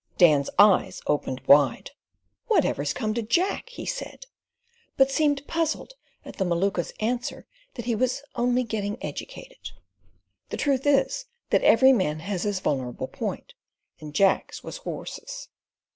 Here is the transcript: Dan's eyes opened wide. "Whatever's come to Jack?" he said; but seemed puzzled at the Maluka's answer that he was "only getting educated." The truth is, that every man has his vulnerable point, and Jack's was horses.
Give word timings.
Dan's 0.17 0.49
eyes 0.57 0.99
opened 1.05 1.41
wide. 1.45 1.91
"Whatever's 2.47 2.91
come 2.91 3.13
to 3.13 3.21
Jack?" 3.21 3.69
he 3.69 3.85
said; 3.85 4.25
but 4.97 5.11
seemed 5.11 5.45
puzzled 5.45 5.93
at 6.25 6.37
the 6.37 6.43
Maluka's 6.43 6.91
answer 6.99 7.45
that 7.75 7.85
he 7.85 7.93
was 7.93 8.23
"only 8.33 8.63
getting 8.63 8.97
educated." 9.05 9.73
The 10.49 10.57
truth 10.57 10.87
is, 10.87 11.25
that 11.51 11.61
every 11.61 11.93
man 11.93 12.21
has 12.21 12.41
his 12.41 12.61
vulnerable 12.61 13.09
point, 13.09 13.53
and 13.99 14.15
Jack's 14.15 14.63
was 14.63 14.77
horses. 14.77 15.49